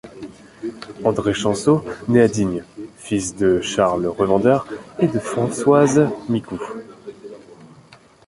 André 1.03 1.31
Champsaud 1.35 1.83
nait 2.07 2.23
à 2.23 2.27
Digne, 2.27 2.63
fils 2.97 3.35
de 3.35 3.61
Charles 3.61 4.07
revendeur 4.07 4.65
et 4.97 5.05
de 5.07 5.19
Françoise 5.19 6.07
Micoud. 6.27 6.59